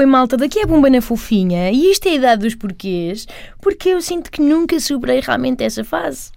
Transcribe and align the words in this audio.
Oi 0.00 0.06
malta, 0.06 0.34
daqui 0.34 0.60
é 0.60 0.62
a 0.62 0.66
Bomba 0.66 0.88
na 0.88 1.02
Fofinha 1.02 1.70
e 1.70 1.90
isto 1.90 2.06
é 2.06 2.12
a 2.12 2.14
idade 2.14 2.40
dos 2.40 2.54
porquês, 2.54 3.26
porque 3.60 3.90
eu 3.90 4.00
sinto 4.00 4.30
que 4.30 4.40
nunca 4.40 4.80
superei 4.80 5.20
realmente 5.20 5.62
essa 5.62 5.84
fase. 5.84 6.30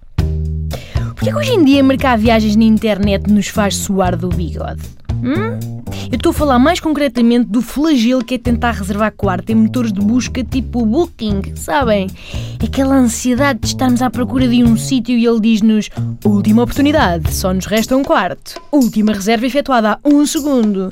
Porquê 1.15 1.29
que 1.29 1.33
hoje 1.33 1.53
em 1.53 1.63
dia 1.63 1.81
marcar 1.81 2.17
viagens 2.17 2.57
na 2.57 2.65
internet 2.65 3.31
nos 3.31 3.47
faz 3.47 3.77
suar 3.77 4.17
do 4.17 4.27
bigode? 4.27 4.81
Hum? 5.13 5.57
Eu 6.11 6.17
estou 6.17 6.31
a 6.31 6.33
falar 6.33 6.59
mais 6.59 6.81
concretamente 6.81 7.45
do 7.45 7.61
flagelo 7.61 8.21
que 8.21 8.35
é 8.35 8.37
tentar 8.37 8.71
reservar 8.71 9.13
quarto 9.13 9.49
em 9.51 9.55
motores 9.55 9.93
de 9.93 10.01
busca 10.01 10.43
tipo 10.43 10.85
Booking, 10.85 11.55
sabem? 11.55 12.07
Aquela 12.61 12.95
ansiedade 12.95 13.59
de 13.59 13.67
estarmos 13.67 14.01
à 14.01 14.09
procura 14.09 14.45
de 14.45 14.61
um 14.61 14.75
sítio 14.75 15.17
e 15.17 15.25
ele 15.25 15.39
diz-nos 15.39 15.89
Última 16.25 16.63
oportunidade, 16.63 17.33
só 17.33 17.53
nos 17.53 17.65
resta 17.65 17.95
um 17.95 18.03
quarto. 18.03 18.61
Última 18.73 19.13
reserva 19.13 19.45
efetuada 19.45 19.93
há 19.93 19.99
um 20.03 20.25
segundo. 20.25 20.91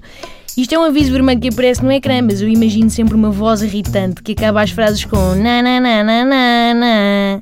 Isto 0.57 0.75
é 0.75 0.79
um 0.79 0.83
aviso 0.83 1.11
vermelho 1.11 1.39
que 1.39 1.47
aparece 1.47 1.81
no 1.83 1.91
ecrã, 1.91 2.21
mas 2.21 2.41
eu 2.41 2.49
imagino 2.49 2.89
sempre 2.89 3.15
uma 3.15 3.31
voz 3.31 3.61
irritante 3.61 4.21
que 4.21 4.33
acaba 4.33 4.61
as 4.61 4.71
frases 4.71 5.05
com 5.05 5.33
na 5.35 5.61
na 5.61 5.79
na 5.79 6.03
na 6.03 6.25
na 6.25 6.73
na. 6.73 7.41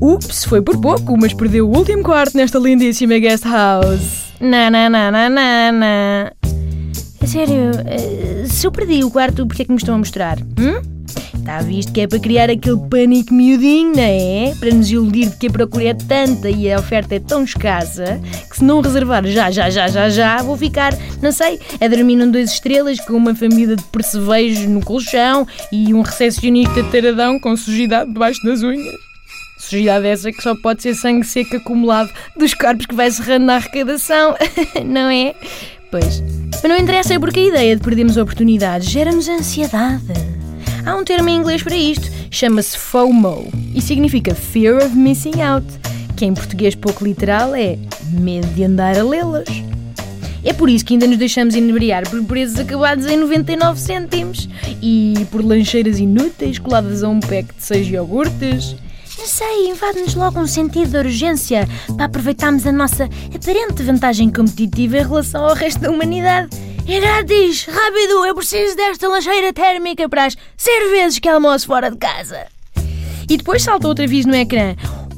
Ups, 0.00 0.44
foi 0.44 0.60
por 0.60 0.76
pouco, 0.80 1.16
mas 1.16 1.32
perdeu 1.32 1.68
o 1.68 1.76
último 1.76 2.02
quarto 2.02 2.36
nesta 2.36 2.58
lindíssima 2.58 3.18
guest 3.18 3.44
house. 3.44 4.32
Na 4.40 4.68
na 4.68 4.90
na 4.90 5.10
na 5.12 5.30
na 5.30 5.72
na. 5.72 6.32
A 7.20 7.26
sério, 7.26 7.70
eh, 7.86 8.46
se 8.48 8.66
eu 8.66 8.72
perdi 8.72 9.04
o 9.04 9.10
quarto, 9.10 9.46
porquê 9.46 9.62
é 9.62 9.64
que 9.64 9.70
me 9.70 9.78
estão 9.78 9.94
a 9.94 9.98
mostrar? 9.98 10.38
Hum? 10.58 10.91
Está 11.42 11.60
visto 11.60 11.92
que 11.92 12.00
é 12.00 12.06
para 12.06 12.20
criar 12.20 12.48
aquele 12.48 12.78
pânico 12.88 13.34
miudinho, 13.34 13.92
não 13.96 14.00
é? 14.00 14.54
Para 14.60 14.70
nos 14.70 14.88
iludir 14.88 15.28
de 15.28 15.36
que 15.36 15.48
a 15.48 15.50
procura 15.50 15.86
é 15.86 15.94
tanta 15.94 16.48
e 16.48 16.70
a 16.70 16.78
oferta 16.78 17.16
é 17.16 17.18
tão 17.18 17.42
escassa 17.42 18.20
que 18.48 18.58
se 18.58 18.62
não 18.62 18.80
reservar 18.80 19.26
já, 19.26 19.50
já, 19.50 19.68
já, 19.68 19.88
já, 19.88 20.08
já, 20.08 20.36
vou 20.40 20.56
ficar, 20.56 20.96
não 21.20 21.32
sei, 21.32 21.58
a 21.80 21.88
dormir 21.88 22.14
num 22.14 22.30
dois 22.30 22.52
estrelas 22.52 23.00
com 23.00 23.14
uma 23.14 23.34
família 23.34 23.74
de 23.74 23.82
percevejos 23.86 24.68
no 24.68 24.84
colchão 24.84 25.44
e 25.72 25.92
um 25.92 26.02
recepcionista 26.02 26.84
taradão 26.84 27.40
com 27.40 27.56
sujidade 27.56 28.12
debaixo 28.12 28.40
das 28.44 28.62
unhas. 28.62 28.94
Sujidade 29.58 30.06
essa 30.06 30.30
que 30.30 30.40
só 30.40 30.54
pode 30.54 30.80
ser 30.80 30.94
sangue 30.94 31.26
seco 31.26 31.56
acumulado 31.56 32.10
dos 32.36 32.54
corpos 32.54 32.86
que 32.86 32.94
vai 32.94 33.10
serrando 33.10 33.46
na 33.46 33.56
arrecadação, 33.56 34.36
não 34.86 35.10
é? 35.10 35.34
Pois. 35.90 36.22
Mas 36.52 36.62
não 36.62 36.78
interessa 36.78 37.14
é 37.14 37.18
porque 37.18 37.40
a 37.40 37.46
ideia 37.48 37.76
de 37.76 37.82
perdermos 37.82 38.16
oportunidades 38.16 38.88
gera-nos 38.88 39.28
ansiedade. 39.28 40.31
Há 40.84 40.96
um 40.96 41.04
termo 41.04 41.28
em 41.28 41.36
inglês 41.36 41.62
para 41.62 41.76
isto, 41.76 42.10
chama-se 42.28 42.76
FOMO 42.76 43.48
e 43.72 43.80
significa 43.80 44.34
Fear 44.34 44.84
of 44.84 44.96
Missing 44.96 45.40
Out, 45.40 45.66
que 46.16 46.24
em 46.24 46.34
português 46.34 46.74
pouco 46.74 47.04
literal 47.04 47.54
é 47.54 47.78
medo 48.10 48.48
de 48.48 48.64
andar 48.64 48.98
a 48.98 49.04
lê-las. 49.04 49.48
É 50.44 50.52
por 50.52 50.68
isso 50.68 50.84
que 50.84 50.94
ainda 50.94 51.06
nos 51.06 51.18
deixamos 51.18 51.54
inebriar 51.54 52.08
por 52.10 52.20
preços 52.24 52.58
acabados 52.58 53.06
em 53.06 53.16
99 53.16 53.78
cêntimos 53.78 54.48
e 54.82 55.24
por 55.30 55.44
lancheiras 55.44 56.00
inúteis 56.00 56.58
coladas 56.58 57.04
a 57.04 57.08
um 57.08 57.20
pack 57.20 57.54
de 57.54 57.62
seis 57.62 57.86
iogurtes. 57.86 58.74
Não 59.16 59.26
sei, 59.26 59.68
invade-nos 59.68 60.16
logo 60.16 60.40
um 60.40 60.48
sentido 60.48 60.90
de 60.90 60.98
urgência 60.98 61.68
para 61.96 62.06
aproveitarmos 62.06 62.66
a 62.66 62.72
nossa 62.72 63.08
aparente 63.32 63.84
vantagem 63.84 64.28
competitiva 64.30 64.98
em 64.98 65.02
relação 65.02 65.44
ao 65.44 65.54
resto 65.54 65.80
da 65.80 65.90
humanidade. 65.90 66.71
É 66.86 67.00
grátis! 67.00 67.64
Rápido! 67.64 68.26
Eu 68.26 68.34
preciso 68.34 68.76
desta 68.76 69.08
lancheira 69.08 69.52
térmica 69.52 70.08
para 70.08 70.26
as 70.26 70.36
ser 70.56 70.90
vezes 70.90 71.18
que 71.18 71.28
almoço 71.28 71.66
fora 71.66 71.90
de 71.90 71.96
casa. 71.96 72.46
E 73.28 73.36
depois 73.36 73.62
salta 73.62 73.88
outra 73.88 74.06
vez 74.06 74.26
no 74.26 74.34
ecrã. 74.34 74.74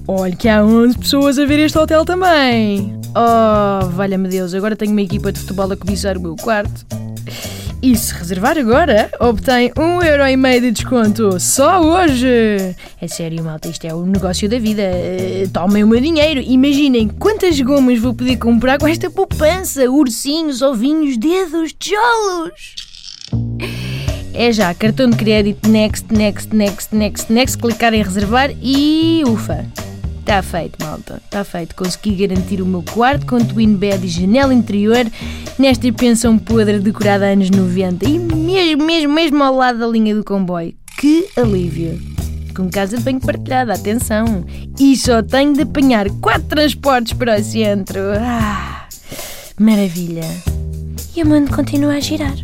Olha 0.07 0.37
que 0.37 0.49
há 0.49 0.63
11 0.63 0.99
pessoas 0.99 1.39
a 1.39 1.47
ver 1.47 1.59
este 1.61 1.79
hotel 1.79 2.05
também. 2.05 3.01
Oh, 3.17 3.87
valha-me 3.89 4.29
Deus, 4.29 4.53
agora 4.53 4.77
tenho 4.77 4.93
uma 4.93 5.03
equipa 5.03 5.33
de 5.33 5.41
futebol 5.41 5.73
a 5.73 5.77
cobiçar 5.77 6.19
o 6.19 6.21
meu 6.21 6.37
quarto. 6.37 6.85
E 7.85 7.95
se 7.99 8.15
reservar 8.15 8.57
agora, 8.57 9.11
obtém 9.21 9.71
um 9.77 10.01
euro 10.01 10.27
e 10.27 10.39
meio 10.39 10.59
de 10.59 10.71
desconto 10.71 11.39
só 11.39 11.83
hoje. 11.83 12.75
É 12.99 13.07
sério, 13.07 13.45
malta, 13.45 13.69
isto 13.69 13.85
é 13.85 13.93
o 13.93 14.07
negócio 14.07 14.49
da 14.49 14.59
vida. 14.59 14.81
Eh, 14.81 15.47
tomem 15.53 15.85
o 15.85 15.87
meu 15.87 16.01
dinheiro. 16.01 16.41
Imaginem 16.41 17.09
quantas 17.09 17.61
gomas 17.61 17.99
vou 17.99 18.15
poder 18.15 18.39
comprar 18.39 18.79
com 18.79 18.89
esta 18.89 19.11
poupança. 19.11 19.91
Ursinhos, 19.91 20.63
ovinhos, 20.63 21.19
dedos, 21.19 21.75
tijolos. 21.79 22.75
É 24.33 24.51
já, 24.51 24.73
cartão 24.73 25.11
de 25.11 25.19
crédito, 25.19 25.69
next, 25.69 26.07
next, 26.11 26.57
next, 26.57 26.97
next, 26.97 27.31
next, 27.31 27.59
clicar 27.59 27.93
em 27.93 28.03
reservar 28.03 28.51
e 28.63 29.23
ufa. 29.27 29.63
Está 30.25 30.41
feito, 30.43 30.83
malta. 30.83 31.21
Está 31.23 31.45
feito. 31.45 31.75
Consegui 31.75 32.27
garantir 32.27 32.63
o 32.63 32.67
meu 32.67 32.83
quarto 32.83 33.27
com 33.27 33.45
twin 33.45 33.77
bed 33.77 34.07
e 34.07 34.09
janela 34.09 34.55
interior 34.55 35.07
nesta 35.59 35.93
pensão 35.93 36.39
podre 36.39 36.79
decorada 36.79 37.27
anos 37.27 37.51
90 37.51 38.09
e 38.09 38.19
mesmo, 38.19 38.87
mesmo, 38.87 39.13
mesmo 39.13 39.45
ao 39.45 39.55
lado 39.55 39.81
da 39.81 39.87
linha 39.87 40.15
do 40.15 40.25
comboio. 40.25 40.75
Que 40.99 41.29
alívio! 41.37 42.01
Com 42.57 42.71
casa 42.71 42.97
de 42.97 43.03
banho 43.03 43.21
partilhada, 43.21 43.75
atenção! 43.75 44.47
E 44.81 44.97
só 44.97 45.23
tenho 45.23 45.53
de 45.53 45.61
apanhar 45.61 46.09
quatro 46.23 46.49
transportes 46.49 47.13
para 47.13 47.39
o 47.39 47.45
centro. 47.45 48.01
Ah, 48.19 48.89
maravilha! 49.61 50.25
E 51.15 51.23
o 51.23 51.27
mundo 51.27 51.55
continua 51.55 51.97
a 51.97 52.01
girar. 52.01 52.35